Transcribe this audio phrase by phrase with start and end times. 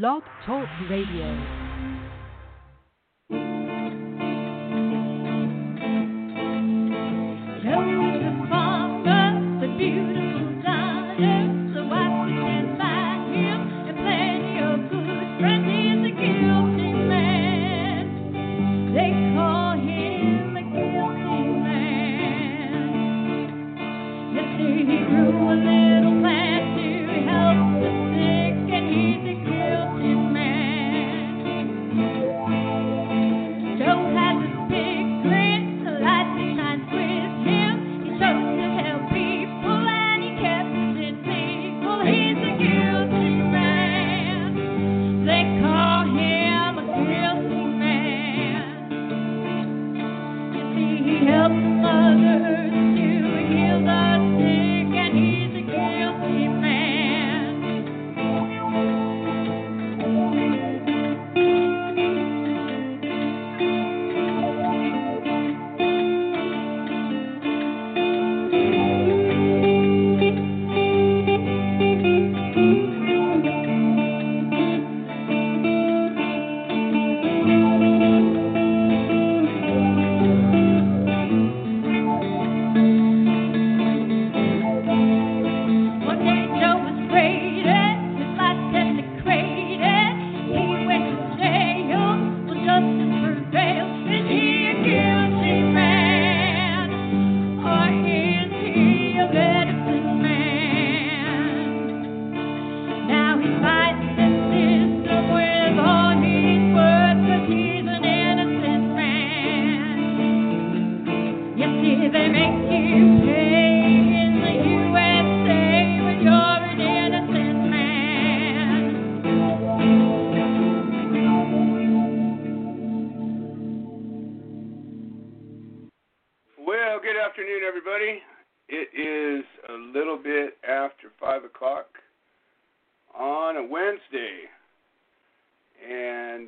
[0.00, 1.63] Blog Talk Radio.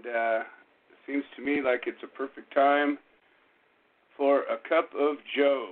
[0.06, 2.98] uh, it seems to me like it's a perfect time
[4.16, 5.70] for a cup of Joe.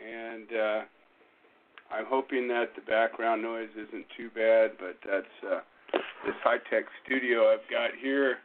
[0.00, 0.80] And uh,
[1.92, 5.60] I'm hoping that the background noise isn't too bad, but that's uh,
[6.24, 8.38] this high tech studio I've got here.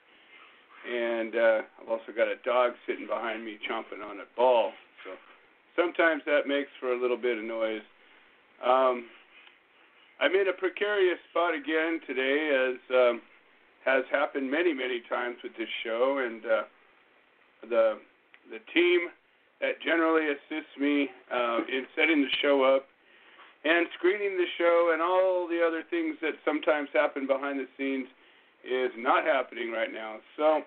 [0.85, 4.71] And uh, I've also got a dog sitting behind me chomping on a ball.
[5.03, 5.11] So
[5.75, 7.85] sometimes that makes for a little bit of noise.
[8.65, 9.05] Um,
[10.19, 12.79] I'm in a precarious spot again today as.
[12.93, 13.21] Um,
[13.85, 16.63] has happened many, many times with this show, and uh,
[17.69, 17.99] the
[18.49, 19.09] the team
[19.61, 22.85] that generally assists me uh, in setting the show up
[23.63, 28.07] and screening the show and all the other things that sometimes happen behind the scenes
[28.63, 30.17] is not happening right now.
[30.37, 30.61] So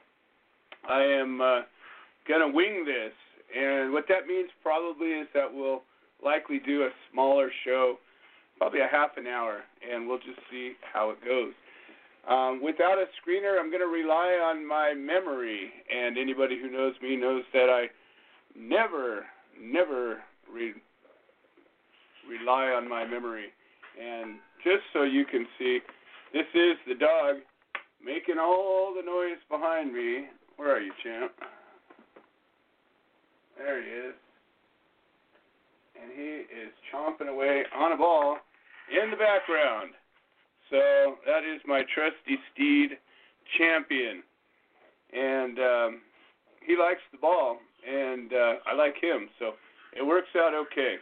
[0.88, 1.60] I am uh,
[2.26, 3.12] gonna wing this,
[3.56, 5.82] and what that means probably is that we'll
[6.24, 7.96] likely do a smaller show,
[8.58, 11.52] probably a half an hour, and we'll just see how it goes.
[12.26, 16.94] Um, without a screener, I'm going to rely on my memory, and anybody who knows
[17.02, 17.86] me knows that I
[18.58, 19.24] never,
[19.60, 20.18] never
[20.52, 20.74] re-
[22.28, 23.46] rely on my memory.
[24.00, 25.78] And just so you can see,
[26.32, 27.36] this is the dog
[28.04, 30.26] making all the noise behind me.
[30.56, 31.32] Where are you, champ?
[33.56, 34.14] There he is.
[36.00, 38.38] And he is chomping away on a ball
[38.90, 39.90] in the background.
[40.70, 42.98] So that is my trusty steed,
[43.56, 44.22] Champion,
[45.12, 46.00] and um,
[46.64, 47.58] he likes the ball,
[47.88, 49.52] and uh, I like him, so
[49.96, 50.96] it works out okay.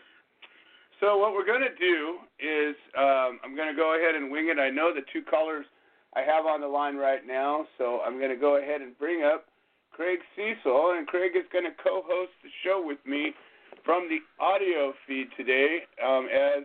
[1.00, 4.60] So what we're gonna do is um, I'm gonna go ahead and wing it.
[4.60, 5.66] I know the two callers
[6.14, 9.46] I have on the line right now, so I'm gonna go ahead and bring up
[9.90, 13.32] Craig Cesal, and Craig is gonna co-host the show with me
[13.84, 16.64] from the audio feed today um, as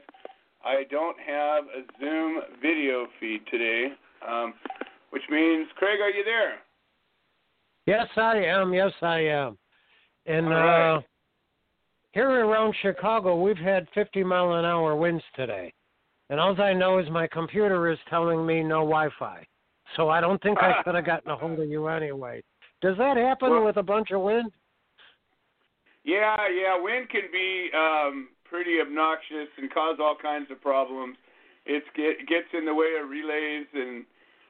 [0.65, 3.87] I don't have a Zoom video feed today,
[4.27, 4.53] um,
[5.09, 6.59] which means, Craig, are you there?
[7.87, 8.73] Yes, I am.
[8.73, 9.57] Yes, I am.
[10.25, 10.95] And right.
[10.95, 11.01] uh,
[12.11, 15.73] here around Chicago, we've had 50 mile an hour winds today.
[16.29, 19.45] And all I know is my computer is telling me no Wi Fi.
[19.95, 22.41] So I don't think I could have gotten a hold of you anyway.
[22.81, 24.51] Does that happen well, with a bunch of wind?
[26.03, 26.81] Yeah, yeah.
[26.81, 31.15] Wind can be um, pretty obnoxious and cause all kinds of problems.
[31.65, 34.03] It's, it gets in the way of relays and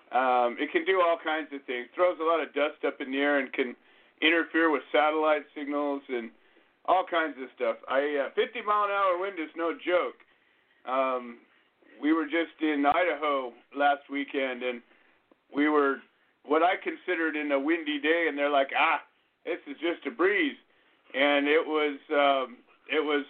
[0.09, 1.85] um, it can do all kinds of things.
[1.93, 3.77] Throws a lot of dust up in the air and can
[4.25, 6.33] interfere with satellite signals and
[6.89, 7.77] all kinds of stuff.
[7.87, 10.17] I uh, 50 mile an hour wind is no joke.
[10.89, 11.37] Um,
[12.01, 14.81] we were just in Idaho last weekend and
[15.53, 16.01] we were
[16.45, 19.01] what I considered in a windy day, and they're like, ah,
[19.45, 20.57] this is just a breeze,
[21.13, 22.57] and it was um,
[22.89, 23.25] it was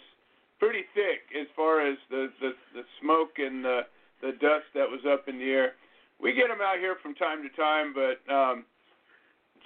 [0.62, 3.82] pretty thick as far as the, the the smoke and the
[4.22, 5.74] the dust that was up in the air.
[6.22, 8.64] We get them out here from time to time, but um,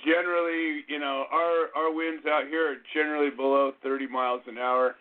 [0.08, 4.96] generally, you know, our our winds out here are generally below 30 miles an hour.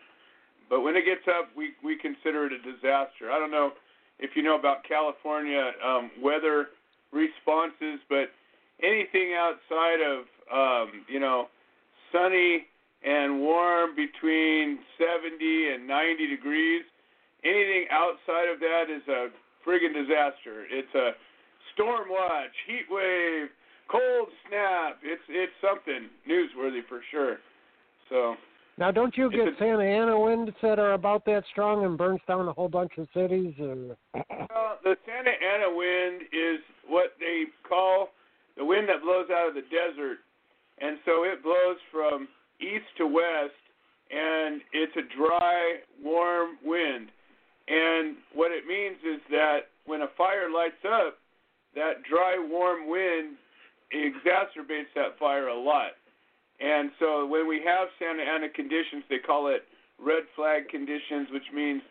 [0.69, 3.31] But when it gets up, we we consider it a disaster.
[3.31, 3.70] I don't know
[4.19, 6.75] if you know about California um, weather
[7.12, 8.35] responses, but
[8.82, 11.46] anything outside of um, you know
[12.11, 12.67] sunny
[13.04, 16.82] and warm between 70 and 90 degrees,
[17.44, 19.28] anything outside of that is a
[19.66, 20.64] friggin' disaster.
[20.70, 21.12] It's a
[21.74, 23.48] storm watch, heat wave,
[23.90, 24.98] cold snap.
[25.02, 27.38] It's it's something newsworthy for sure.
[28.08, 28.36] So
[28.76, 32.48] now, don't you get Santa Ana winds that are about that strong and burns down
[32.48, 33.54] a whole bunch of cities?
[33.60, 33.96] Or?
[34.14, 36.58] Well, the Santa Ana wind is
[36.88, 38.08] what they call
[38.56, 40.18] the wind that blows out of the desert,
[40.80, 42.26] and so it blows from
[42.60, 43.58] east to west,
[44.10, 47.08] and it's a dry, warm wind.
[47.68, 51.18] And what it means is that when a fire lights up,
[51.74, 53.36] that dry, warm wind
[53.92, 55.92] exacerbates that fire a lot.
[56.60, 59.64] And so when we have Santa Ana conditions, they call it
[59.98, 61.82] red flag conditions, which means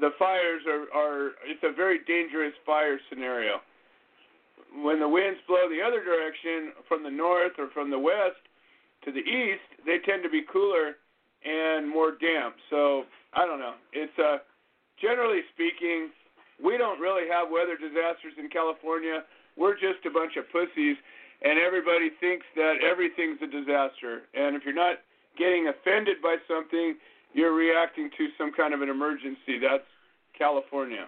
[0.00, 3.60] the fires are, are it's a very dangerous fire scenario.
[4.82, 8.42] When the winds blow the other direction from the north or from the west
[9.04, 10.96] to the east, they tend to be cooler
[11.44, 12.56] and more damp.
[12.70, 13.74] So I don't know.
[13.92, 14.38] It's uh,
[15.00, 16.10] generally speaking,
[16.62, 19.24] we don't really have weather disasters in California.
[19.56, 20.96] We're just a bunch of pussies
[21.42, 24.22] and everybody thinks that everything's a disaster.
[24.34, 24.96] And if you're not
[25.36, 26.96] getting offended by something,
[27.34, 29.58] you're reacting to some kind of an emergency.
[29.60, 29.84] That's
[30.36, 31.06] California.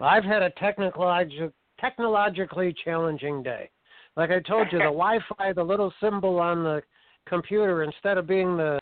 [0.00, 3.70] I've had a technologi- technologically challenging day.
[4.18, 6.82] Like I told you, the Wi-Fi, the little symbol on the
[7.28, 8.80] computer, instead of being the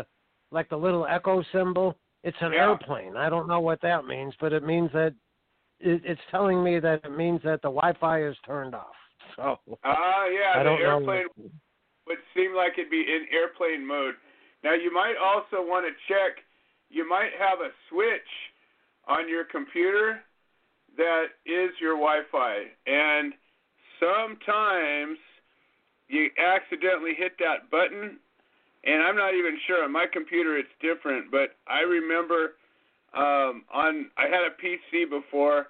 [0.50, 1.94] like the little echo symbol,
[2.25, 2.71] it's an yeah.
[2.71, 3.17] airplane.
[3.17, 5.15] I don't know what that means, but it means that
[5.79, 8.87] it, it's telling me that it means that the Wi-Fi is turned off.
[9.35, 9.59] So.
[9.85, 11.50] Ah, uh, yeah, I the airplane know.
[12.06, 14.15] would seem like it'd be in airplane mode.
[14.65, 16.43] Now you might also want to check.
[16.88, 18.31] You might have a switch
[19.09, 20.21] on your computer
[20.97, 22.56] that is your Wi-Fi,
[22.87, 23.35] and
[24.01, 25.19] sometimes
[26.09, 28.19] you accidentally hit that button.
[28.85, 32.55] And I'm not even sure on my computer it's different, but I remember
[33.15, 35.67] um, on I had a PC before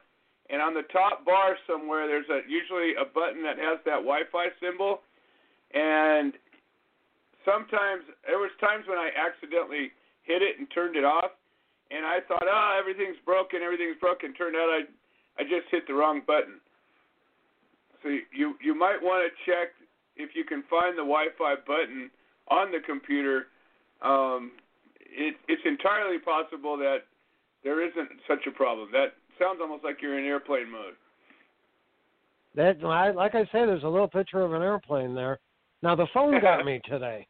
[0.51, 4.53] and on the top bar somewhere there's a usually a button that has that Wi-Fi
[4.61, 5.01] symbol,
[5.75, 6.35] and
[7.45, 9.91] sometimes there was times when I accidentally
[10.23, 11.35] hit it and turned it off,
[11.91, 14.35] and I thought, oh, everything's broken, everything's broken.
[14.35, 14.85] Turned out I
[15.39, 16.61] I just hit the wrong button.
[18.07, 19.75] So you you might want to check
[20.15, 22.11] if you can find the Wi-Fi button
[22.49, 23.47] on the computer.
[24.01, 24.53] Um,
[25.01, 26.99] it, it's entirely possible that
[27.65, 28.91] there isn't such a problem.
[28.93, 30.95] That sounds almost like you're in airplane mode.
[32.55, 35.41] That I, like I said, there's a little picture of an airplane there.
[35.83, 37.27] Now the phone got me today.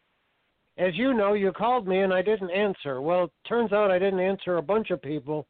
[0.77, 3.01] As you know, you called me and I didn't answer.
[3.01, 5.47] Well, it turns out I didn't answer a bunch of people,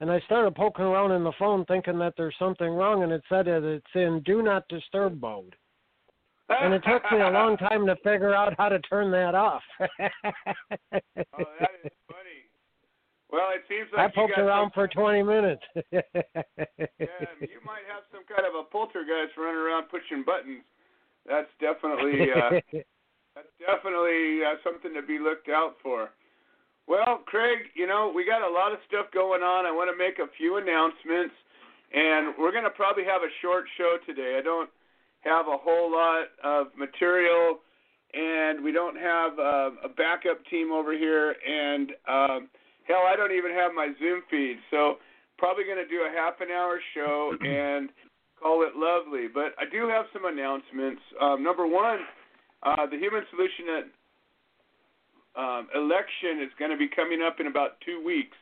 [0.00, 3.22] and I started poking around in the phone thinking that there's something wrong, and it
[3.28, 5.54] said that it's in do not disturb mode.
[6.48, 9.62] And it took me a long time to figure out how to turn that off.
[9.80, 9.88] oh,
[10.90, 12.40] that is funny.
[13.30, 15.62] Well, it seems like I poked around for 20 minutes.
[15.92, 16.02] yeah,
[17.38, 20.64] you might have some kind of a poltergeist running around pushing buttons.
[21.26, 22.58] That's definitely uh,
[23.36, 26.10] that's definitely uh, something to be looked out for.
[26.90, 29.64] Well, Craig, you know we got a lot of stuff going on.
[29.64, 31.38] I want to make a few announcements,
[31.94, 34.34] and we're going to probably have a short show today.
[34.36, 34.68] I don't
[35.20, 37.62] have a whole lot of material,
[38.12, 41.92] and we don't have uh, a backup team over here, and.
[42.06, 42.38] Uh,
[42.90, 44.98] Hell, I don't even have my Zoom feed, so
[45.38, 47.88] probably going to do a half an hour show and
[48.34, 49.28] call it lovely.
[49.32, 51.00] But I do have some announcements.
[51.22, 52.00] Um, number one,
[52.64, 53.94] uh, the Human Solution
[55.36, 58.36] um, election is going to be coming up in about two weeks.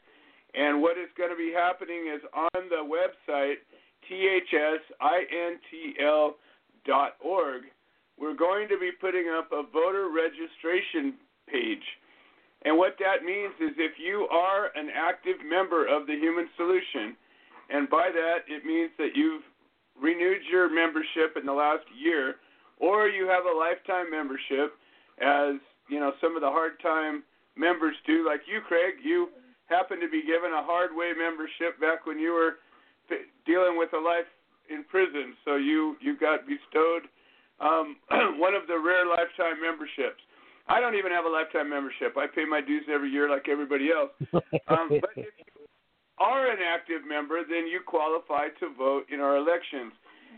[0.55, 3.61] And what is going to be happening is on the website,
[4.11, 4.43] thsintl.org,
[8.19, 11.15] we're going to be putting up a voter registration
[11.47, 11.85] page.
[12.65, 17.17] And what that means is if you are an active member of the Human Solution,
[17.71, 19.45] and by that it means that you've
[20.01, 22.37] renewed your membership in the last year,
[22.79, 24.75] or you have a lifetime membership,
[25.21, 27.23] as you know some of the hard time
[27.57, 28.95] members do, like you, Craig.
[29.03, 29.29] You
[29.67, 32.61] happen to be given a hard way membership back when you were
[33.47, 34.29] dealing with a life
[34.71, 37.09] in prison, so you you got bestowed
[37.61, 37.97] um,
[38.39, 40.23] one of the rare lifetime memberships.
[40.69, 42.17] I don't even have a lifetime membership.
[42.17, 44.13] I pay my dues every year like everybody else.
[44.69, 45.65] Um, but if you
[46.19, 49.93] are an active member, then you qualify to vote in our elections.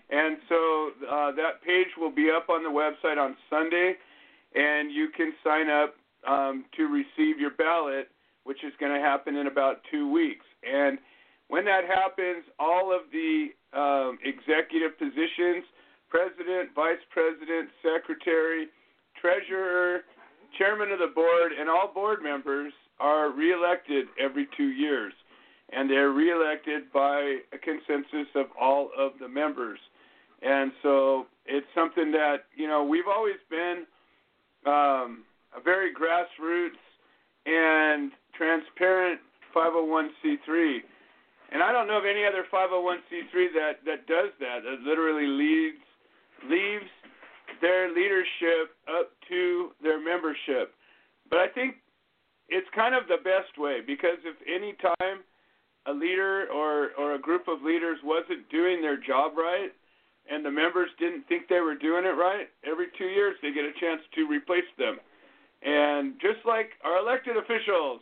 [0.09, 3.95] And so uh, that page will be up on the website on Sunday,
[4.55, 5.95] and you can sign up
[6.29, 8.09] um, to receive your ballot,
[8.45, 10.45] which is going to happen in about two weeks.
[10.63, 10.99] And
[11.49, 15.65] when that happens, all of the um, executive positions
[16.11, 18.67] president, vice president, secretary,
[19.21, 20.01] treasurer,
[20.59, 25.13] chairman of the board, and all board members are reelected every two years.
[25.73, 29.79] And they're reelected by a consensus of all of the members.
[30.43, 33.87] And so it's something that, you know, we've always been
[34.67, 35.25] um,
[35.57, 36.81] a very grassroots
[37.47, 39.21] and transparent
[39.55, 40.79] 501c3.
[41.53, 45.83] And I don't know of any other 501c3 that, that does that, that literally leads
[46.49, 46.89] leaves
[47.61, 50.73] their leadership up to their membership.
[51.29, 51.77] But I think
[52.49, 55.21] it's kind of the best way because if any time
[55.87, 59.73] a leader or or a group of leaders wasn't doing their job right
[60.31, 63.65] and the members didn't think they were doing it right, every 2 years they get
[63.65, 64.99] a chance to replace them.
[65.63, 68.01] And just like our elected officials,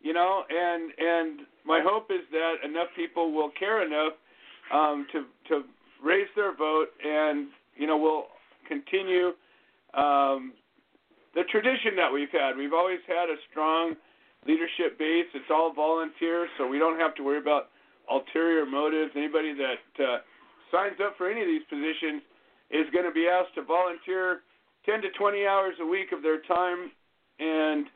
[0.00, 4.14] you know, and and my hope is that enough people will care enough
[4.72, 5.64] um, to to
[6.02, 8.26] raise their vote and you know, we'll
[8.68, 9.32] continue
[9.94, 10.52] um,
[11.34, 12.56] the tradition that we've had.
[12.56, 13.94] We've always had a strong
[14.46, 15.26] leadership base.
[15.34, 17.68] It's all volunteer, so we don't have to worry about
[18.10, 19.12] ulterior motives.
[19.16, 20.18] Anybody that uh,
[20.72, 22.24] signs up for any of these positions
[22.72, 24.40] is going to be asked to volunteer
[24.86, 26.90] 10 to 20 hours a week of their time,
[27.38, 27.86] and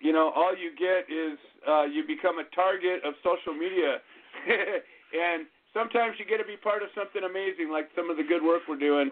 [0.00, 1.36] you know, all you get is
[1.66, 3.98] uh, you become a target of social media,
[4.46, 8.42] and sometimes you get to be part of something amazing, like some of the good
[8.42, 9.10] work we're doing,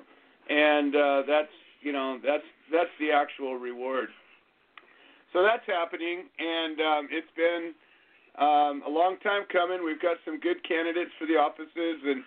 [0.49, 1.53] and uh, that's
[1.83, 4.09] you know that's that's the actual reward.
[5.33, 7.75] So that's happening, and um, it's been
[8.39, 9.85] um, a long time coming.
[9.85, 12.23] We've got some good candidates for the offices, and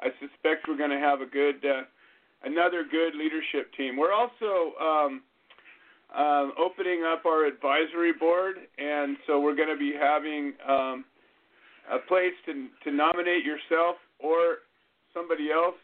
[0.00, 1.82] I suspect we're going to have a good uh,
[2.44, 3.96] another good leadership team.
[3.96, 5.22] We're also um,
[6.14, 11.04] uh, opening up our advisory board, and so we're going to be having um,
[11.90, 14.58] a place to to nominate yourself or
[15.12, 15.76] somebody else.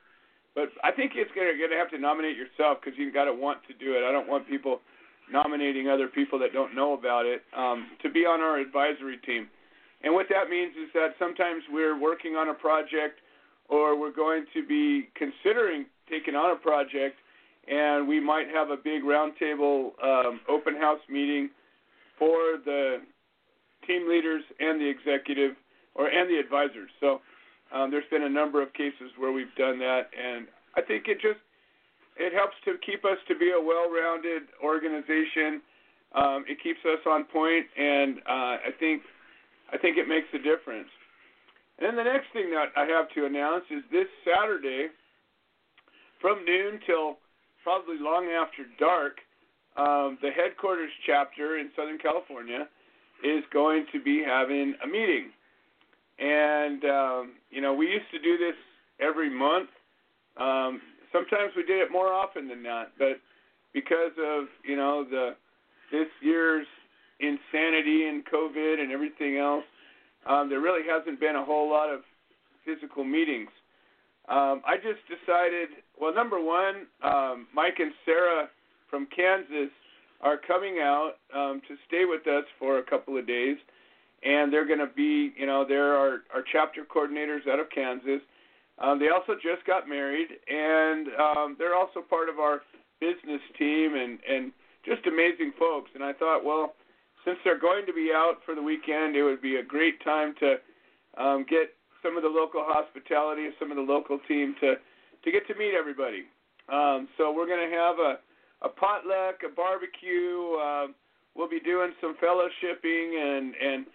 [0.54, 3.58] But I think it's gonna gonna have to nominate yourself because you've got to want
[3.68, 4.02] to do it.
[4.02, 4.80] I don't want people
[5.32, 9.46] nominating other people that don't know about it um, to be on our advisory team.
[10.02, 13.20] And what that means is that sometimes we're working on a project
[13.70, 17.16] or we're going to be considering taking on a project,
[17.68, 21.48] and we might have a big roundtable um, open house meeting
[22.18, 22.98] for the
[23.86, 25.52] team leaders and the executive
[25.94, 26.90] or and the advisors.
[26.98, 27.20] So
[27.72, 30.46] um, there's been a number of cases where we've done that, and
[30.76, 31.40] I think it just
[32.18, 35.62] it helps to keep us to be a well-rounded organization.
[36.12, 39.02] Um, it keeps us on point, and uh, I think
[39.72, 40.90] I think it makes a difference.
[41.80, 44.88] And then the next thing that I have to announce is this Saturday,
[46.20, 47.16] from noon till
[47.64, 49.16] probably long after dark,
[49.76, 52.68] um, the headquarters chapter in Southern California
[53.24, 55.30] is going to be having a meeting.
[56.18, 58.56] And um, you know, we used to do this
[59.00, 59.70] every month.
[60.36, 60.82] Um,
[61.12, 63.20] sometimes we did it more often than not, but
[63.72, 65.30] because of you know the
[65.90, 66.66] this year's
[67.20, 69.64] insanity and COVID and everything else,
[70.26, 72.00] um, there really hasn't been a whole lot of
[72.64, 73.50] physical meetings.
[74.28, 78.48] Um, I just decided, well, number one, um, Mike and Sarah
[78.88, 79.70] from Kansas
[80.20, 83.56] are coming out um, to stay with us for a couple of days
[84.22, 88.20] and they're going to be, you know, they're our, our chapter coordinators out of Kansas.
[88.78, 92.60] Um, they also just got married, and um, they're also part of our
[93.00, 94.52] business team, and and
[94.84, 95.90] just amazing folks.
[95.94, 96.74] And I thought, well,
[97.24, 100.34] since they're going to be out for the weekend, it would be a great time
[100.40, 100.56] to
[101.18, 104.74] um, get some of the local hospitality, some of the local team to
[105.22, 106.24] to get to meet everybody.
[106.72, 108.18] Um, so we're going to have a
[108.62, 110.56] a potluck, a barbecue.
[110.60, 110.86] Uh,
[111.34, 113.86] we'll be doing some fellowshipping and and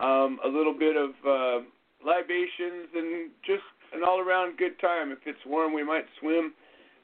[0.00, 1.64] um, a little bit of uh,
[2.04, 3.62] libations, and just
[3.92, 5.12] an all-around good time.
[5.12, 6.52] If it's warm, we might swim.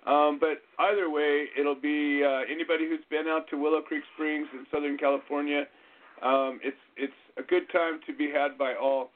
[0.07, 4.49] Um, but either way, it'll be uh, anybody who's been out to Willow Creek Springs
[4.53, 5.65] in Southern California.
[6.23, 9.11] Um, it's it's a good time to be had by all.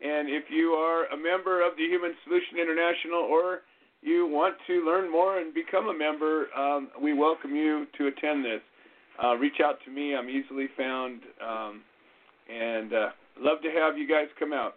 [0.00, 3.60] And if you are a member of the Human Solution International or
[4.02, 8.44] you want to learn more and become a member, um, we welcome you to attend
[8.44, 8.62] this.
[9.22, 10.16] Uh, reach out to me.
[10.16, 11.20] I'm easily found.
[11.46, 11.82] Um,
[12.48, 13.08] and uh,
[13.38, 14.76] love to have you guys come out.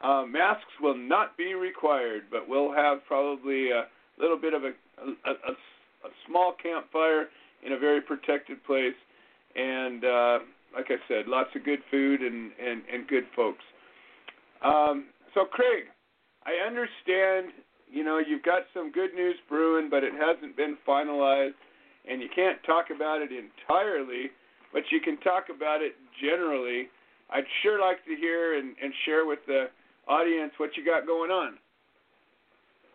[0.00, 3.84] Uh, masks will not be required, but we'll have probably a
[4.20, 7.28] little bit of a, a, a, a small campfire
[7.64, 8.96] in a very protected place,
[9.56, 10.38] and uh,
[10.74, 13.64] like I said, lots of good food and and, and good folks.
[14.64, 15.84] Um, so, Craig,
[16.44, 17.52] I understand.
[17.90, 21.58] You know, you've got some good news brewing, but it hasn't been finalized,
[22.08, 24.30] and you can't talk about it entirely,
[24.72, 26.88] but you can talk about it generally.
[27.32, 29.66] I'd sure like to hear and, and share with the
[30.06, 31.54] audience what you got going on.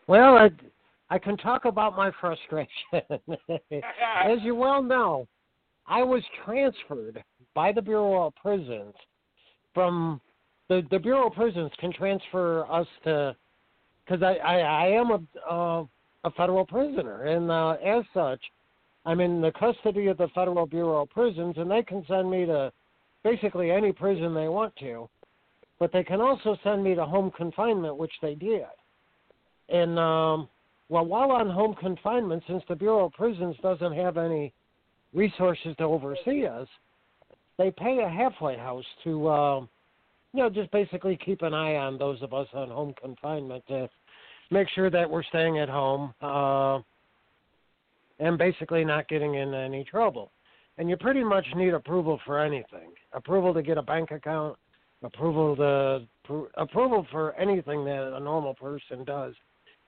[0.08, 0.50] Well, I,
[1.10, 2.70] I can talk about my frustration.
[2.94, 5.28] As you well know,
[5.88, 8.94] I was transferred by the Bureau of Prisons
[9.74, 10.20] from
[10.68, 13.36] the the Bureau of Prisons can transfer us to
[14.04, 15.86] because I, I I am a uh,
[16.24, 18.42] a federal prisoner and uh, as such
[19.06, 22.46] I'm in the custody of the Federal Bureau of Prisons and they can send me
[22.48, 22.72] to
[23.24, 25.08] basically any prison they want to,
[25.80, 28.66] but they can also send me to home confinement which they did,
[29.70, 30.48] and um,
[30.90, 34.54] well while on home confinement since the Bureau of Prisons doesn't have any
[35.14, 36.68] resources to oversee us,
[37.58, 39.28] they pay a halfway house to.
[39.28, 39.66] Uh,
[40.36, 43.88] you know, just basically keep an eye on those of us on home confinement to
[44.52, 46.80] make sure that we're staying at home uh,
[48.20, 50.32] and basically not getting in any trouble.
[50.78, 54.58] And you pretty much need approval for anything approval to get a bank account,
[55.04, 59.34] approval to approval for anything that a normal person does,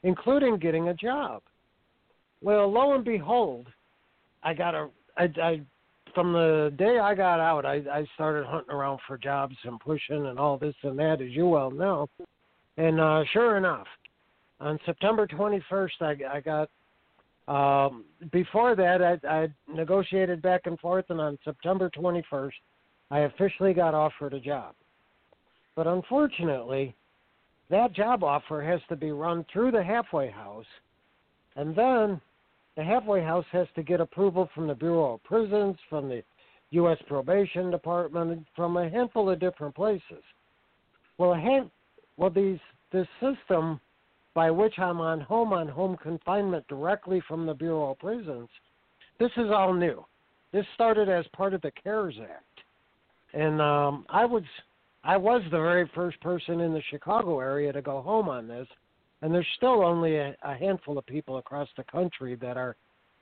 [0.07, 1.41] including getting a job.
[2.41, 3.67] Well, lo and behold,
[4.41, 5.61] I got a I, I
[6.15, 10.25] from the day I got out, I, I started hunting around for jobs and pushing
[10.25, 12.07] and all this and that, as you well know.
[12.77, 13.85] And uh, sure enough,
[14.59, 16.69] on September 21st, I, I got.
[17.47, 22.51] Um, before that, I, I negotiated back and forth, and on September 21st,
[23.11, 24.73] I officially got offered a job.
[25.75, 26.95] But unfortunately,
[27.69, 30.65] that job offer has to be run through the halfway house,
[31.55, 32.21] and then
[32.75, 36.23] the halfway house has to get approval from the Bureau of Prisons, from the
[36.71, 36.97] U.S.
[37.07, 40.23] Probation Department, from a handful of different places.
[41.17, 41.71] Well, a hand,
[42.17, 42.59] well, these
[42.91, 43.79] this system
[44.33, 48.49] by which I'm on home on home confinement directly from the Bureau of Prisons,
[49.19, 50.05] this is all new.
[50.53, 52.43] This started as part of the CARES Act,
[53.33, 54.43] and um, I was
[55.07, 58.67] I was the very first person in the Chicago area to go home on this
[59.21, 62.75] and there's still only a, a handful of people across the country that are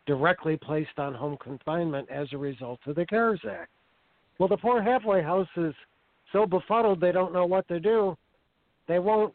[0.06, 3.72] directly placed on home confinement as a result of the CARES Act.
[4.38, 5.74] Well, the poor halfway house is
[6.34, 8.18] so befuddled they don't know what to do.
[8.88, 9.34] They won't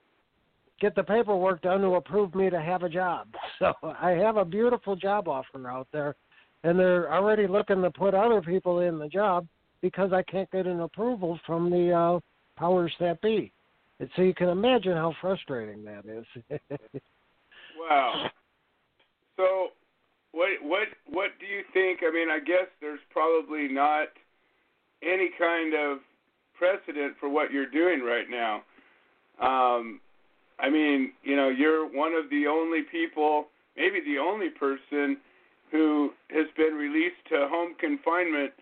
[0.80, 3.28] get the paperwork done to approve me to have a job.
[3.58, 6.16] So I have a beautiful job offer out there,
[6.64, 9.46] and they're already looking to put other people in the job
[9.82, 12.20] because I can't get an approval from the uh,
[12.60, 13.50] powers that be.
[13.98, 16.60] And so you can imagine how frustrating that is.
[17.78, 18.30] wow.
[19.36, 19.68] So,
[20.32, 22.00] what what what do you think?
[22.06, 24.08] I mean, I guess there's probably not
[25.02, 25.98] any kind of
[26.56, 28.62] precedent for what you're doing right now.
[29.40, 30.00] Um,
[30.58, 33.46] I mean, you know, you're one of the only people,
[33.76, 35.16] maybe the only person,
[35.72, 38.52] who has been released to home confinement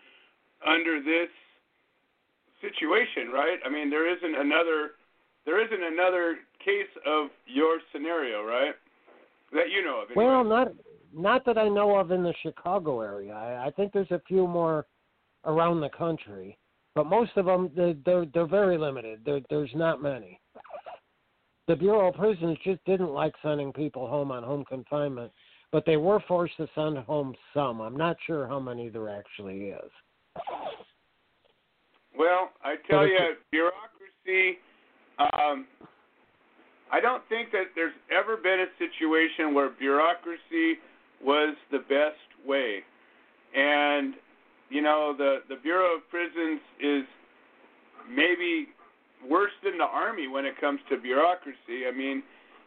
[0.65, 1.29] under this
[2.61, 3.59] situation, right?
[3.65, 4.91] I mean, there isn't another
[5.45, 8.75] there isn't another case of your scenario, right?
[9.51, 10.11] That you know of.
[10.11, 10.25] Anyway.
[10.25, 10.67] Well, not
[11.13, 13.33] not that I know of in the Chicago area.
[13.33, 14.85] I, I think there's a few more
[15.45, 16.57] around the country,
[16.95, 19.21] but most of them they're they're, they're very limited.
[19.25, 20.39] There, there's not many.
[21.67, 25.31] The Bureau of Prisons just didn't like sending people home on home confinement,
[25.71, 27.79] but they were forced to send home some.
[27.79, 29.91] I'm not sure how many there actually is.
[32.19, 33.17] Well, I tell you,
[33.49, 34.59] bureaucracy
[35.19, 35.65] um,
[36.91, 40.79] I don't think that there's ever been a situation where bureaucracy
[41.23, 42.79] was the best way.
[43.55, 44.15] And,
[44.69, 47.03] you know, the, the Bureau of Prisons is
[48.09, 48.69] maybe
[49.29, 51.85] worse than the Army when it comes to bureaucracy.
[51.87, 52.23] I mean,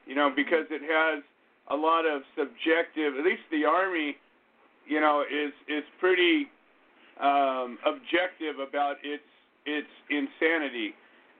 [0.07, 1.25] you know, because it has
[1.71, 4.17] a lot of subjective, at least the Army,
[4.87, 6.47] you know, is, is pretty
[7.21, 9.23] um, objective about its,
[9.67, 10.95] its insanity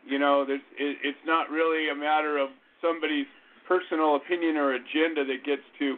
[0.07, 3.27] you know, there's it, it's not really a matter of somebody's
[3.67, 5.97] personal opinion or agenda that gets to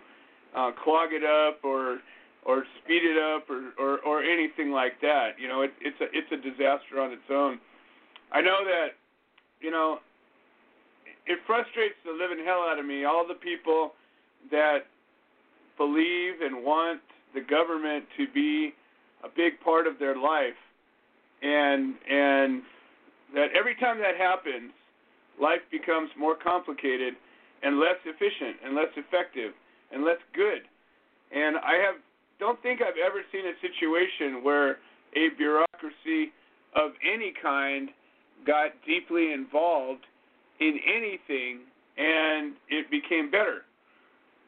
[0.57, 1.99] uh, clog it up or
[2.45, 5.41] or speed it up or, or or anything like that.
[5.41, 7.59] You know, it, it's a it's a disaster on its own.
[8.33, 8.99] I know that,
[9.61, 9.99] you know,
[11.27, 13.05] it frustrates the living hell out of me.
[13.05, 13.93] All the people
[14.51, 14.87] that
[15.79, 17.01] believe and want
[17.35, 18.75] the government to be
[19.23, 20.59] a big part of their life,
[21.45, 22.63] and and
[23.35, 24.73] that every time that happens,
[25.41, 27.15] life becomes more complicated
[27.63, 29.53] and less efficient and less effective
[29.93, 30.65] and less good.
[31.35, 32.01] And I have
[32.41, 34.79] don't think I've ever seen a situation where
[35.15, 36.33] a bureaucracy
[36.75, 37.91] of any kind
[38.47, 40.05] got deeply involved
[40.61, 41.61] in anything
[41.97, 43.63] and it became better.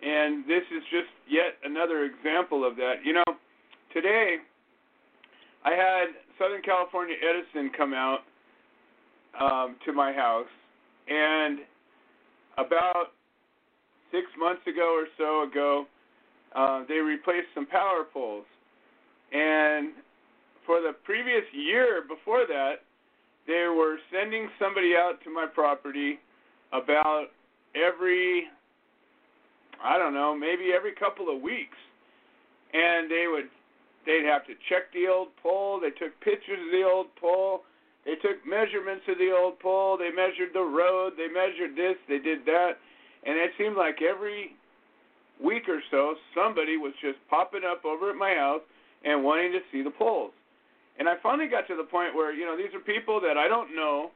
[0.03, 3.05] And this is just yet another example of that.
[3.05, 3.25] You know,
[3.93, 4.37] today
[5.67, 6.07] I had
[6.39, 8.21] Southern California Edison come out
[9.39, 10.47] um, to my house,
[11.09, 11.59] and
[12.57, 13.13] about
[14.13, 15.87] six months ago or so ago,
[16.55, 18.47] uh, they replaced some power poles.
[19.33, 19.91] And
[20.65, 22.77] for the previous year before that,
[23.47, 26.19] they were sending somebody out to my property
[26.73, 27.27] about
[27.75, 28.45] every,
[29.83, 31.77] I don't know, maybe every couple of weeks.
[32.73, 33.49] And they would,
[34.07, 35.81] they'd have to check the old pole.
[35.81, 37.63] They took pictures of the old pole.
[38.07, 39.99] They took measurements of the old pole.
[39.99, 41.15] They measured the road.
[41.19, 41.99] They measured this.
[42.09, 42.79] They did that.
[43.27, 44.55] And it seemed like every
[45.43, 48.63] week or so, somebody was just popping up over at my house
[49.05, 50.33] and wanting to see the poles.
[50.99, 53.49] And I finally got to the point where, you know, these are people that I
[53.49, 54.11] don't know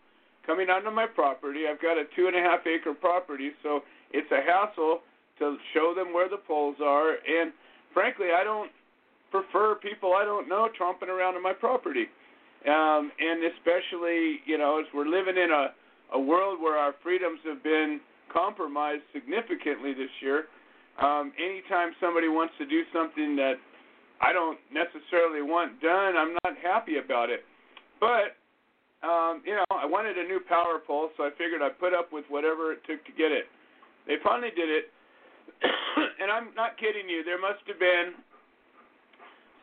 [0.47, 1.65] coming onto my property.
[1.69, 3.81] I've got a two and a half acre property, so
[4.13, 5.01] it's a hassle
[5.39, 7.19] to show them where the poles are.
[7.27, 7.53] And
[7.93, 8.71] frankly, I don't
[9.31, 12.07] prefer people I don't know tromping around on my property.
[12.67, 15.73] Um, and especially, you know, as we're living in a,
[16.13, 18.01] a world where our freedoms have been
[18.33, 20.45] compromised significantly this year,
[21.01, 23.55] um, anytime somebody wants to do something that
[24.21, 27.41] I don't necessarily want done, I'm not happy about it.
[27.99, 28.37] But
[29.01, 32.13] um, you know, I wanted a new power pole, so I figured I'd put up
[32.13, 33.49] with whatever it took to get it.
[34.05, 34.93] They finally did it,
[36.21, 37.25] and I'm not kidding you.
[37.25, 38.21] There must have been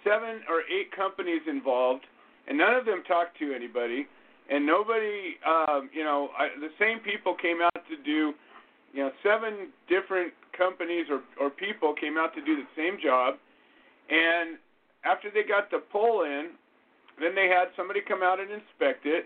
[0.03, 2.05] seven or eight companies involved,
[2.47, 4.07] and none of them talked to anybody,
[4.49, 8.33] and nobody, um, you know, I, the same people came out to do,
[8.93, 13.35] you know, seven different companies or or people came out to do the same job,
[14.09, 14.57] and
[15.03, 16.51] after they got the pole in,
[17.19, 19.25] then they had somebody come out and inspect it.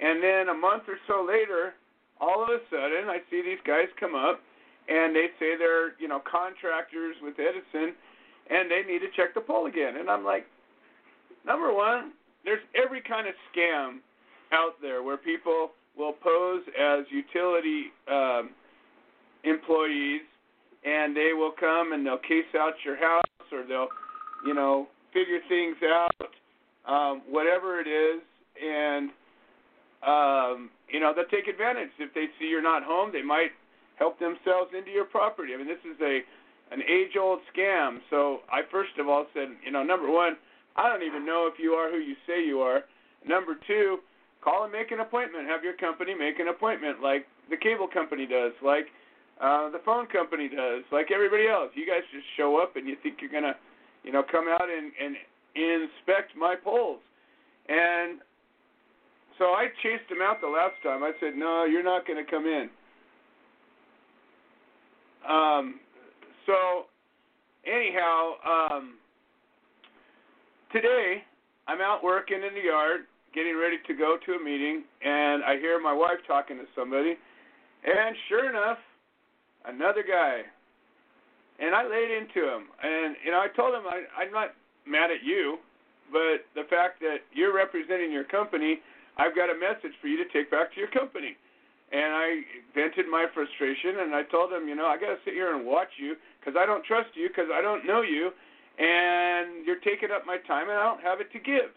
[0.00, 1.74] And then a month or so later,
[2.20, 4.40] all of a sudden, I see these guys come up
[4.88, 7.94] and they say they're, you know, contractors with Edison
[8.50, 9.96] and they need to check the pole again.
[9.98, 10.46] And I'm like,
[11.44, 12.12] number one,
[12.44, 13.98] there's every kind of scam
[14.52, 18.50] out there where people will pose as utility um,
[19.44, 20.22] employees
[20.84, 23.88] and they will come and they'll case out your house or they'll,
[24.46, 26.30] you know, figure things out
[26.88, 28.22] um, whatever it is,
[28.56, 29.10] and
[30.02, 31.90] um, you know they'll take advantage.
[31.98, 33.52] If they see you're not home, they might
[33.96, 35.52] help themselves into your property.
[35.54, 36.20] I mean, this is a
[36.70, 37.98] an age-old scam.
[38.10, 40.36] So I first of all said, you know, number one,
[40.76, 42.82] I don't even know if you are who you say you are.
[43.26, 43.98] Number two,
[44.42, 45.48] call and make an appointment.
[45.48, 48.86] Have your company make an appointment, like the cable company does, like
[49.40, 51.70] uh, the phone company does, like everybody else.
[51.74, 53.56] You guys just show up and you think you're gonna,
[54.04, 55.16] you know, come out and and
[55.54, 57.00] inspect my poles.
[57.68, 58.20] And
[59.38, 61.02] so I chased him out the last time.
[61.02, 62.70] I said, "No, you're not going to come in."
[65.28, 65.80] Um,
[66.48, 66.88] so
[67.68, 68.94] anyhow, um,
[70.72, 71.22] today
[71.68, 75.60] I'm out working in the yard, getting ready to go to a meeting, and I
[75.60, 77.20] hear my wife talking to somebody,
[77.84, 78.78] and sure enough,
[79.66, 80.40] another guy.
[81.60, 84.54] And I laid into him, and you know I told him I, I'm not
[84.86, 85.58] mad at you,
[86.10, 88.80] but the fact that you're representing your company,
[89.18, 91.36] I've got a message for you to take back to your company.
[91.90, 92.28] And I
[92.74, 95.64] vented my frustration, and I told him, you know, I got to sit here and
[95.64, 96.16] watch you
[96.48, 98.32] because I don't trust you because I don't know you,
[98.80, 101.76] and you're taking up my time, and I don't have it to give.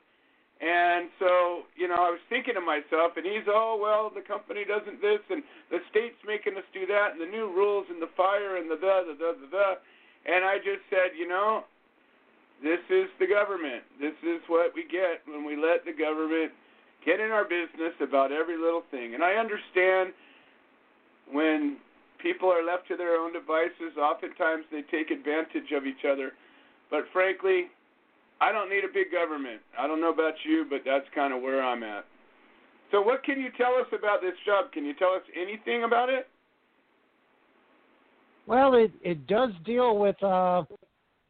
[0.62, 4.64] And so, you know, I was thinking to myself, and he's, oh, well, the company
[4.64, 8.14] doesn't this, and the state's making us do that, and the new rules, and the
[8.16, 9.70] fire, and the the the the the.
[10.24, 11.66] And I just said, you know,
[12.62, 13.84] this is the government.
[14.00, 16.54] This is what we get when we let the government
[17.04, 19.18] get in our business about every little thing.
[19.18, 20.14] And I understand
[21.34, 21.82] when
[22.22, 26.32] people are left to their own devices, oftentimes they take advantage of each other.
[26.90, 27.68] But frankly,
[28.40, 29.62] I don't need a big government.
[29.78, 32.06] I don't know about you, but that's kind of where I'm at.
[32.92, 34.72] So, what can you tell us about this job?
[34.74, 36.28] Can you tell us anything about it?
[38.48, 40.64] Well, it it does deal with uh,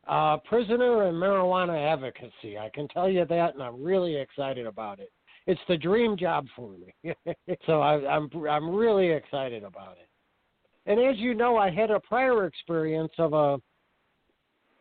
[0.07, 2.57] uh, prisoner and marijuana advocacy.
[2.57, 5.11] I can tell you that, and I'm really excited about it.
[5.45, 7.13] It's the dream job for me,
[7.65, 10.07] so I, I'm I'm really excited about it.
[10.85, 13.57] And as you know, I had a prior experience of a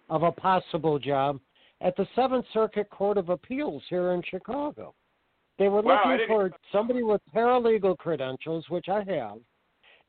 [0.08, 1.38] of a possible job
[1.80, 4.94] at the Seventh Circuit Court of Appeals here in Chicago.
[5.58, 9.38] They were Wow, looking for somebody with paralegal credentials, which I have,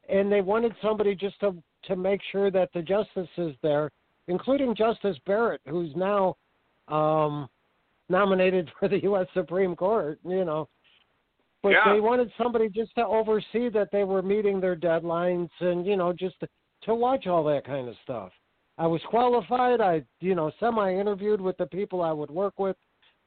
[0.10, 3.92] and they wanted somebody just to to make sure that the justices there,
[4.28, 6.38] including Justice Barrett, who's now
[6.88, 7.50] um,
[8.08, 9.28] nominated for the U.S.
[9.34, 10.70] Supreme Court, you know.
[11.63, 11.93] But Yeah.
[11.93, 16.12] they wanted somebody just to oversee that they were meeting their deadlines and, you know,
[16.12, 16.47] just to,
[16.84, 18.32] to watch all that kind of stuff.
[18.78, 19.80] I was qualified.
[19.80, 22.76] I, you know, semi interviewed with the people I would work with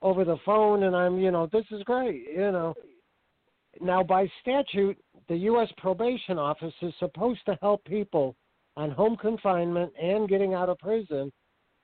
[0.03, 2.75] over the phone, and I'm, you know, this is great, you know.
[3.81, 5.69] Now, by statute, the U.S.
[5.79, 8.37] Probation Office is supposed to help people
[8.77, 11.33] on home confinement and getting out of prison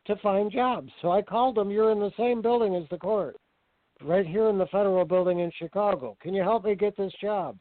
[0.06, 0.90] to find jobs.
[1.02, 3.36] So I called them, You're in the same building as the court,
[4.02, 6.16] right here in the federal building in Chicago.
[6.20, 7.56] Can you help me get this job?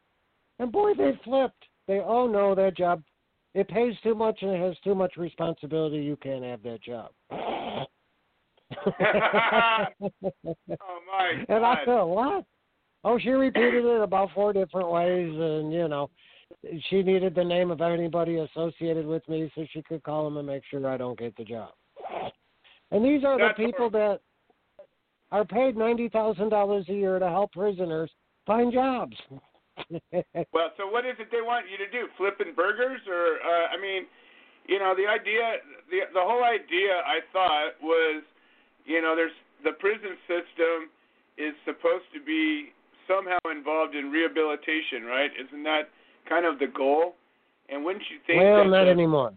[0.60, 1.64] And boy, they flipped.
[1.88, 3.02] They, oh no, that job,
[3.56, 5.98] it pays too much and it has too much responsibility.
[5.98, 7.12] You can't have that job.
[10.82, 12.46] Oh my And I thought, what?
[13.04, 16.10] Oh, she repeated it about four different ways, and you know,
[16.90, 20.48] she needed the name of anybody associated with me so she could call them and
[20.48, 21.72] make sure I don't get the job.
[22.92, 24.20] And these are That's the people that
[25.32, 28.12] are paid ninety thousand dollars a year to help prisoners
[28.46, 29.16] find jobs.
[30.52, 32.12] Well, so what is it they want you to do?
[32.18, 34.04] Flipping burgers, or uh, I mean,
[34.68, 38.22] you know, the idea, the the whole idea, I thought was,
[38.84, 39.32] you know, there's
[39.64, 40.92] the prison system
[41.38, 42.76] is supposed to be
[43.08, 45.32] somehow involved in rehabilitation, right?
[45.40, 45.90] Isn't that
[46.28, 47.16] kind of the goal?
[47.70, 49.34] And wouldn't you think well, not the, anymore.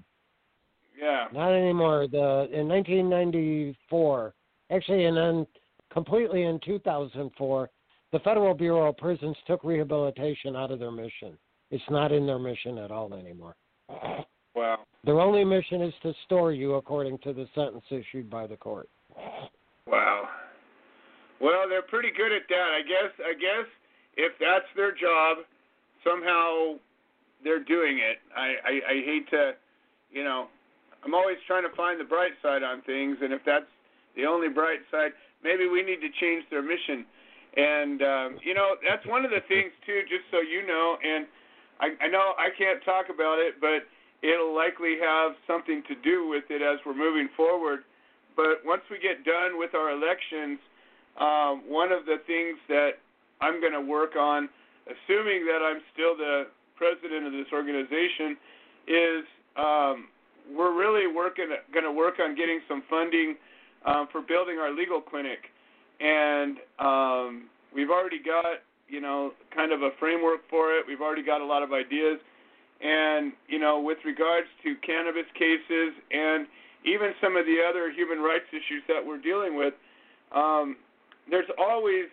[1.00, 1.26] Yeah.
[1.32, 2.06] Not anymore.
[2.08, 4.34] The in 1994,
[4.70, 5.46] actually, and then
[5.92, 7.70] completely in 2004,
[8.12, 11.36] the Federal Bureau of Prisons took rehabilitation out of their mission.
[11.70, 13.56] It's not in their mission at all anymore.
[14.54, 14.80] Wow.
[15.04, 18.86] Their only mission is to store you according to the sentence issued by the court.
[19.86, 20.28] Wow.
[21.40, 22.68] Well, they're pretty good at that.
[22.76, 23.66] I guess I guess
[24.16, 25.38] if that's their job,
[26.04, 26.74] somehow
[27.42, 28.18] they're doing it.
[28.36, 29.52] I, I, I hate to
[30.10, 30.48] you know,
[31.02, 33.64] I'm always trying to find the bright side on things and if that's
[34.16, 37.04] the only bright side, maybe we need to change their mission.
[37.56, 41.26] And um, you know, that's one of the things too, just so you know, and
[41.80, 43.84] I, I know I can't talk about it, but
[44.22, 47.80] it'll likely have something to do with it as we're moving forward.
[48.36, 50.58] But once we get done with our elections,
[51.20, 53.02] um, one of the things that
[53.42, 54.48] I'm going to work on,
[54.88, 58.38] assuming that I'm still the president of this organization,
[58.88, 59.24] is
[59.58, 60.08] um,
[60.48, 63.36] we're really working going to work on getting some funding
[63.86, 65.50] um, for building our legal clinic,
[66.00, 70.84] and um, we've already got you know kind of a framework for it.
[70.86, 72.18] We've already got a lot of ideas,
[72.80, 76.46] and you know with regards to cannabis cases and
[76.84, 79.74] even some of the other human rights issues that we're dealing with,
[80.34, 80.76] um,
[81.30, 82.06] there's always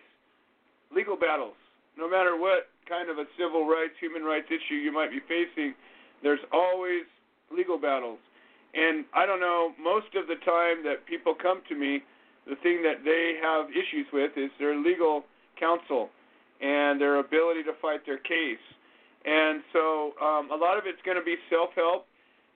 [0.94, 1.58] legal battles.
[1.98, 5.74] No matter what kind of a civil rights, human rights issue you might be facing,
[6.22, 7.02] there's always
[7.50, 8.18] legal battles.
[8.74, 12.02] And I don't know, most of the time that people come to me,
[12.48, 15.24] the thing that they have issues with is their legal
[15.58, 16.10] counsel
[16.60, 18.62] and their ability to fight their case.
[19.24, 22.06] And so um, a lot of it's going to be self help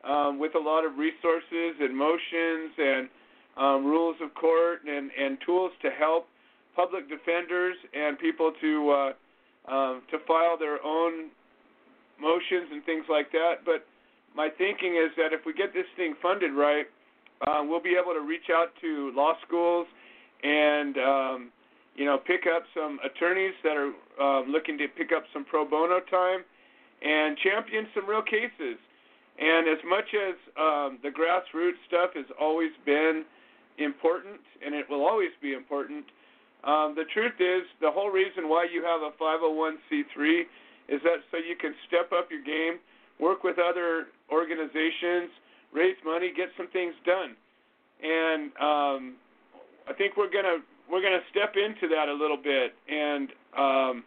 [0.05, 3.09] um, with a lot of resources and motions and
[3.57, 6.27] um, rules of court and, and tools to help
[6.75, 9.13] public defenders and people to uh,
[9.73, 11.31] um, to file their own
[12.21, 13.65] motions and things like that.
[13.65, 13.87] But
[14.35, 16.87] my thinking is that if we get this thing funded right,
[17.47, 19.87] uh, we'll be able to reach out to law schools
[20.43, 21.51] and um,
[21.95, 25.65] you know pick up some attorneys that are uh, looking to pick up some pro
[25.65, 26.45] bono time
[27.03, 28.79] and champion some real cases.
[29.39, 33.25] And as much as um, the grassroots stuff has always been
[33.79, 36.05] important, and it will always be important,
[36.63, 40.47] um, the truth is the whole reason why you have a 501c3
[40.89, 42.79] is that so you can step up your game,
[43.21, 45.31] work with other organizations,
[45.73, 47.37] raise money, get some things done.
[48.03, 49.17] And um,
[49.89, 50.59] I think we're gonna
[50.91, 54.05] we're gonna step into that a little bit and um,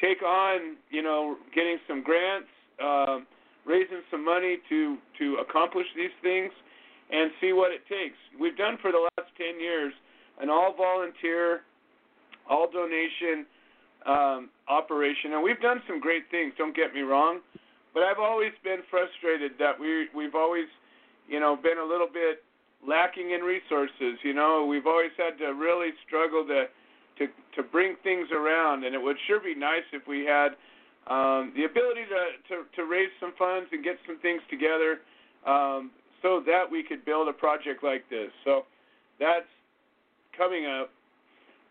[0.00, 2.48] take on you know getting some grants.
[2.82, 3.26] Um,
[3.66, 6.50] raising some money to to accomplish these things
[7.10, 8.16] and see what it takes.
[8.38, 9.92] We've done for the last 10 years
[10.40, 11.60] an all volunteer,
[12.48, 13.44] all donation
[14.06, 16.54] um, operation, and we've done some great things.
[16.56, 17.40] Don't get me wrong,
[17.94, 20.66] but I've always been frustrated that we we've always,
[21.28, 22.42] you know, been a little bit
[22.86, 24.18] lacking in resources.
[24.22, 26.66] You know, we've always had to really struggle to
[27.18, 27.26] to
[27.56, 30.56] to bring things around, and it would sure be nice if we had
[31.08, 35.00] um, the ability to, to, to raise some funds and get some things together
[35.46, 35.90] um,
[36.22, 38.30] so that we could build a project like this.
[38.44, 38.64] So
[39.18, 39.48] that's
[40.36, 40.90] coming up.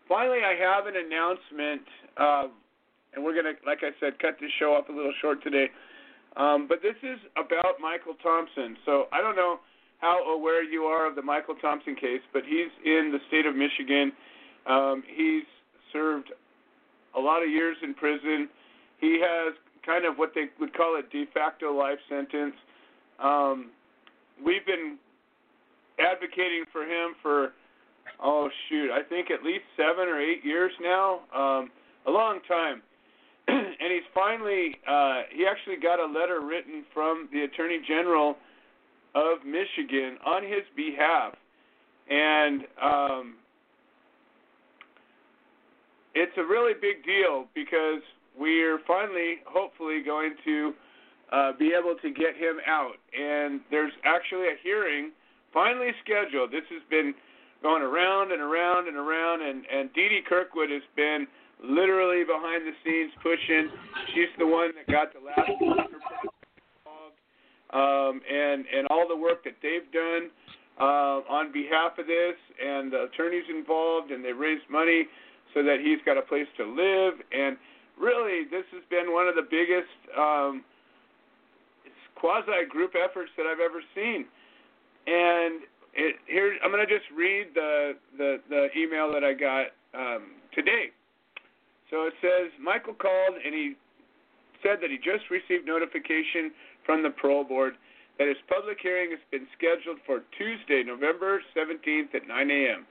[0.08, 1.82] finally, I have an announcement,
[2.16, 2.46] uh,
[3.14, 5.70] and we're gonna, like I said, cut this show off a little short today.
[6.36, 8.76] Um, but this is about Michael Thompson.
[8.86, 9.58] So I don't know
[9.98, 13.54] how aware you are of the Michael Thompson case, but he's in the state of
[13.54, 14.12] Michigan.
[14.66, 15.44] Um, he's
[15.92, 16.32] served
[17.16, 18.48] a lot of years in prison.
[19.00, 22.54] He has kind of what they would call a de facto life sentence.
[23.22, 23.70] Um,
[24.44, 24.98] we've been
[25.98, 27.52] advocating for him for
[28.22, 31.70] oh shoot, I think at least seven or eight years now, um,
[32.06, 32.82] a long time.
[33.80, 38.36] and he's finally uh, he actually got a letter written from the Attorney General
[39.14, 41.34] of Michigan on his behalf,
[42.08, 43.34] and um,
[46.14, 48.02] it's a really big deal because
[48.38, 50.72] we're finally, hopefully, going to
[51.32, 52.96] uh, be able to get him out.
[53.18, 55.12] And there's actually a hearing
[55.52, 56.50] finally scheduled.
[56.50, 57.14] This has been
[57.62, 61.26] going around and around and around, and and Dee Dee Kirkwood has been
[61.62, 63.70] literally behind the scenes pushing.
[64.14, 65.94] She's the one that got the last involved,
[67.72, 70.30] um, and and all the work that they've done
[70.80, 75.06] uh, on behalf of this, and the attorneys involved, and they raised money
[75.54, 77.14] so that he's got a place to live.
[77.32, 77.56] And
[78.00, 80.64] really, this has been one of the biggest um,
[82.14, 84.24] quasi group efforts that I've ever seen.
[85.06, 85.62] And
[85.94, 90.32] it, here, I'm going to just read the, the, the email that I got um,
[90.54, 90.92] today.
[91.90, 93.74] So it says Michael called and he
[94.62, 96.54] said that he just received notification
[96.86, 97.74] from the parole board
[98.18, 102.84] that his public hearing has been scheduled for Tuesday, November 17th at 9 a.m.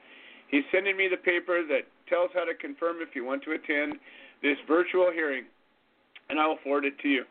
[0.49, 4.01] He's sending me the paper that tells how to confirm if you want to attend
[4.41, 5.45] this virtual hearing,
[6.29, 7.23] and I will forward it to you.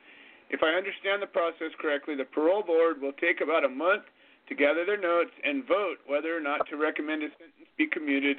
[0.51, 4.05] If I understand the process correctly, the parole board will take about a month
[4.49, 8.39] to gather their notes and vote whether or not to recommend a sentence be commuted,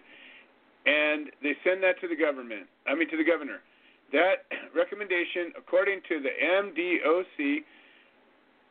[0.89, 2.65] and they send that to the government.
[2.89, 3.62] I mean to the governor.
[4.12, 7.62] That recommendation, according to the MDOC,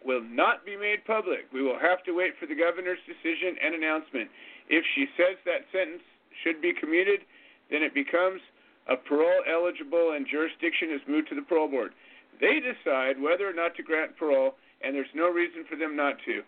[0.04, 1.46] will not be made public.
[1.52, 4.31] We will have to wait for the governor's decision and announcement.
[4.68, 6.02] If she says that sentence
[6.42, 7.22] should be commuted,
[7.70, 8.40] then it becomes
[8.88, 11.92] a parole eligible and jurisdiction is moved to the parole board.
[12.40, 16.14] They decide whether or not to grant parole, and there's no reason for them not
[16.24, 16.42] to,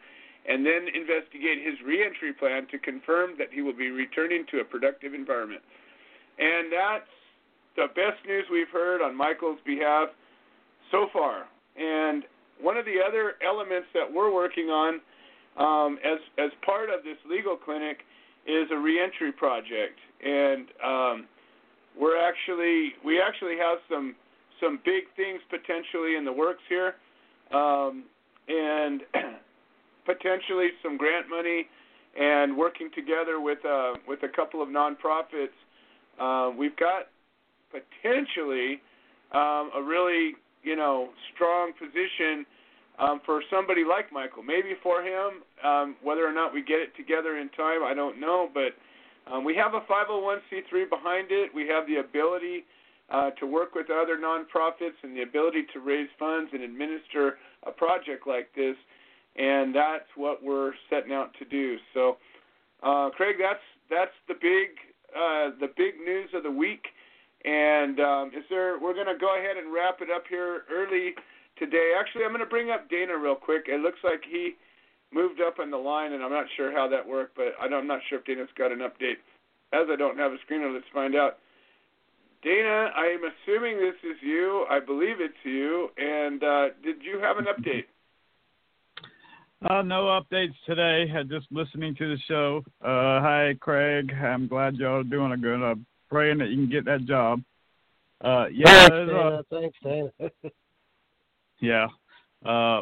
[0.50, 4.64] and then investigate his reentry plan to confirm that he will be returning to a
[4.64, 5.62] productive environment.
[6.38, 7.14] And that's
[7.76, 10.08] the best news we've heard on Michael's behalf
[10.90, 11.46] so far.
[11.78, 12.24] And
[12.60, 15.00] one of the other elements that we're working on
[15.56, 17.98] um, as as part of this legal clinic
[18.46, 21.26] is a reentry project, and um,
[21.98, 24.14] we're actually we actually have some
[24.60, 26.94] some big things potentially in the works here,
[27.52, 28.04] um,
[28.48, 29.02] and
[30.14, 31.66] potentially some grant money,
[32.18, 35.54] and working together with uh, with a couple of nonprofits.
[36.18, 37.08] Uh, we've got
[37.70, 38.80] potentially
[39.32, 42.44] um, a really you know strong position
[42.98, 44.42] um, for somebody like Michael.
[44.42, 48.20] Maybe for him, um, whether or not we get it together in time, I don't
[48.20, 48.48] know.
[48.52, 48.74] But
[49.30, 51.50] um, we have a 501c3 behind it.
[51.54, 52.64] We have the ability
[53.10, 57.70] uh, to work with other nonprofits and the ability to raise funds and administer a
[57.70, 58.76] project like this.
[59.36, 61.76] And that's what we're setting out to do.
[61.94, 62.16] So,
[62.82, 64.76] uh, Craig, that's that's the big
[65.14, 66.86] uh, the big news of the week.
[67.44, 68.78] And um, is there?
[68.78, 71.14] We're going to go ahead and wrap it up here early
[71.58, 71.92] today.
[71.98, 73.64] Actually, I'm going to bring up Dana real quick.
[73.68, 74.56] It looks like he
[75.12, 77.86] moved up on the line, and I'm not sure how that worked, but I am
[77.86, 79.18] not sure if Dana's got an update.
[79.72, 81.38] As I don't have a screener, let's find out.
[82.42, 84.64] Dana, I am assuming this is you.
[84.70, 85.88] I believe it's you.
[85.98, 87.84] And uh, did you have an update?
[89.68, 91.12] Uh, no updates today.
[91.28, 92.64] Just listening to the show.
[92.80, 94.10] Uh, hi, Craig.
[94.12, 95.62] I'm glad y'all are doing a good.
[95.62, 97.42] I'm praying that you can get that job.
[98.22, 99.18] Uh, yeah, Thanks, Dana.
[99.18, 100.10] Uh, Thanks, Dana.
[101.62, 101.88] Yeah.
[102.42, 102.80] Uh,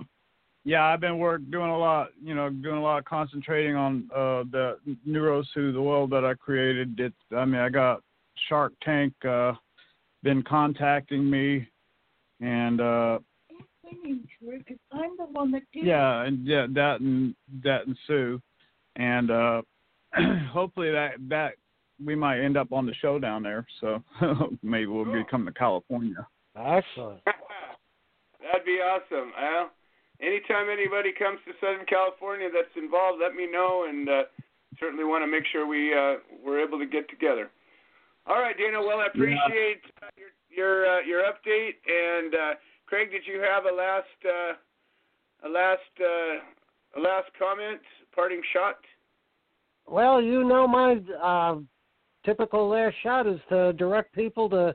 [0.64, 4.08] yeah, I've been work doing a lot, you know, doing a lot of concentrating on
[4.14, 7.00] uh, the Neuros to the world that I created.
[7.00, 8.04] It, I mean, I got
[8.48, 9.54] Shark Tank uh,
[10.22, 11.66] been contacting me,
[12.40, 13.18] and uh,
[14.92, 15.84] I'm the one that did.
[15.84, 18.40] Yeah, and yeah, that and that and Sue,
[18.96, 19.62] and uh,
[20.52, 21.52] hopefully that that
[22.04, 23.66] we might end up on the show down there.
[23.80, 24.02] So
[24.62, 26.26] maybe we'll be coming to California.
[26.56, 27.22] Excellent.
[27.24, 29.32] That'd be awesome.
[29.36, 29.70] Well,
[30.20, 34.22] anytime anybody comes to Southern California that's involved, let me know, and uh,
[34.80, 37.50] certainly want to make sure we uh, we're able to get together.
[38.26, 38.80] All right, Dana.
[38.80, 41.80] Well, I appreciate uh, your your uh, your update.
[41.86, 42.54] And uh,
[42.88, 47.80] Craig, did you have a last uh, a last uh, a last comment,
[48.14, 48.76] parting shot?
[49.86, 51.56] Well, you know my uh,
[52.24, 54.74] typical last shot is to direct people to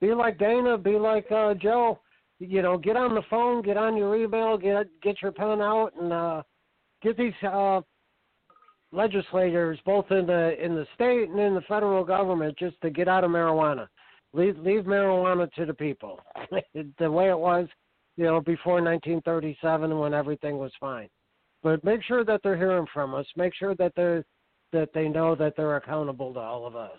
[0.00, 1.98] be like Dana, be like uh, Joe.
[2.38, 5.90] You know, get on the phone, get on your email, get get your pen out,
[6.00, 6.42] and uh,
[7.02, 7.80] get these uh,
[8.92, 13.08] legislators, both in the in the state and in the federal government, just to get
[13.08, 13.88] out of marijuana.
[14.34, 16.20] Leave leave marijuana to the people,
[16.98, 17.66] the way it was,
[18.16, 21.08] you know, before 1937 when everything was fine.
[21.62, 23.26] But make sure that they're hearing from us.
[23.36, 24.24] Make sure that they're
[24.72, 26.98] that they know that they're accountable to all of us.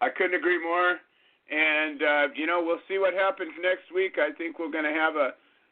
[0.00, 0.96] I couldn't agree more.
[1.50, 4.16] And uh, you know, we'll see what happens next week.
[4.18, 5.30] I think we're going to have a,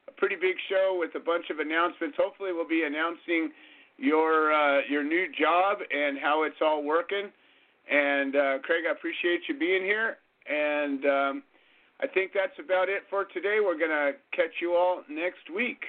[0.09, 2.17] a pretty big show with a bunch of announcements.
[2.19, 3.51] Hopefully, we'll be announcing
[3.97, 7.31] your uh, your new job and how it's all working.
[7.91, 10.19] And uh, Craig, I appreciate you being here.
[10.49, 11.43] And um,
[12.01, 13.59] I think that's about it for today.
[13.63, 15.81] We're going to catch you all next week.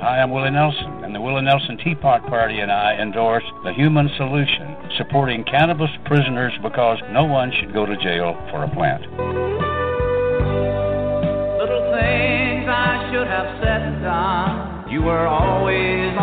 [0.00, 4.08] Hi, I'm Willie Nelson, and the Willie Nelson Teapot Party and I endorse the Human
[4.16, 9.02] Solution, supporting cannabis prisoners because no one should go to jail for a plant.
[11.60, 14.90] Little things I should have said and done.
[14.90, 16.16] You were always